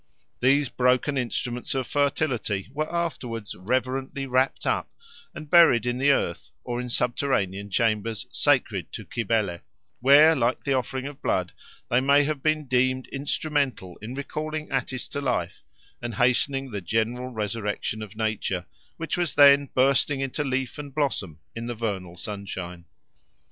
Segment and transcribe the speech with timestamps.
[0.39, 4.89] These broken instruments of fertility were afterwards reverently wrapt up
[5.35, 9.59] and buried in the earth or in subterranean chambers sacred to Cybele,
[9.99, 11.51] where, like the offering of blood,
[11.91, 15.61] they may have been deemed instrumental in recalling Attis to life
[16.01, 18.65] and hastening the general resurrection of nature,
[18.97, 22.85] which was then bursting into leaf and blossom in the vernal sunshine.